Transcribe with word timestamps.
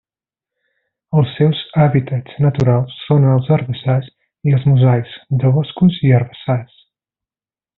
Els 1.19 1.33
seus 1.39 1.59
hàbitats 1.83 2.39
naturals 2.45 2.95
són 3.03 3.27
els 3.33 3.51
herbassars 3.57 4.09
i 4.51 4.57
els 4.59 4.67
mosaics 4.71 5.15
de 5.45 5.53
boscos 5.59 6.01
i 6.09 6.15
herbassars. 6.21 6.83